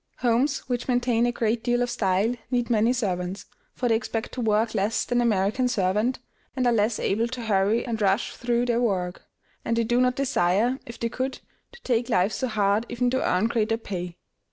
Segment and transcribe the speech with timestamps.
[0.21, 4.41] Homes which maintain a great deal of style need many servants, for they expect to
[4.41, 6.17] work less than the American servant,
[6.55, 9.27] and are less able to hurry and rush through their work;
[9.63, 11.37] and they do not desire, if they could,
[11.71, 14.17] to take life so hard, even to earn greater pay.